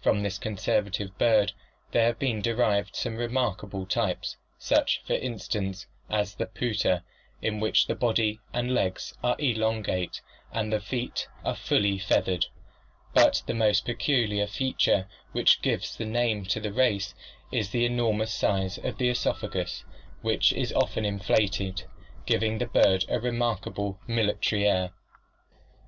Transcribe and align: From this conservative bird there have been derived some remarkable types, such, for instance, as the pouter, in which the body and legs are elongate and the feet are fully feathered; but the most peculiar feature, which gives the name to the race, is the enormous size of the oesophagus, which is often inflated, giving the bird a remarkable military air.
From 0.00 0.22
this 0.22 0.38
conservative 0.38 1.18
bird 1.18 1.50
there 1.90 2.06
have 2.06 2.20
been 2.20 2.40
derived 2.40 2.94
some 2.94 3.16
remarkable 3.16 3.86
types, 3.86 4.36
such, 4.56 5.02
for 5.04 5.14
instance, 5.14 5.88
as 6.08 6.36
the 6.36 6.46
pouter, 6.46 7.02
in 7.42 7.58
which 7.58 7.88
the 7.88 7.96
body 7.96 8.38
and 8.52 8.72
legs 8.72 9.14
are 9.24 9.34
elongate 9.40 10.20
and 10.52 10.72
the 10.72 10.78
feet 10.78 11.26
are 11.44 11.56
fully 11.56 11.98
feathered; 11.98 12.46
but 13.14 13.42
the 13.48 13.52
most 13.54 13.84
peculiar 13.84 14.46
feature, 14.46 15.08
which 15.32 15.60
gives 15.60 15.96
the 15.96 16.04
name 16.06 16.44
to 16.44 16.60
the 16.60 16.72
race, 16.72 17.12
is 17.50 17.70
the 17.70 17.84
enormous 17.84 18.32
size 18.32 18.78
of 18.78 18.98
the 18.98 19.08
oesophagus, 19.10 19.82
which 20.22 20.52
is 20.52 20.72
often 20.74 21.04
inflated, 21.04 21.82
giving 22.26 22.58
the 22.58 22.66
bird 22.66 23.04
a 23.08 23.18
remarkable 23.18 23.98
military 24.06 24.68
air. 24.68 24.92